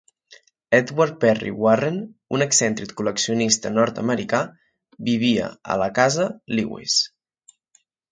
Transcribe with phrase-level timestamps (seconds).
[0.75, 1.99] Edward Perry Warren,
[2.37, 4.39] un excèntric col·leccionista nord-americà,
[5.11, 6.27] vivia a la casa
[6.61, 6.97] Lewes.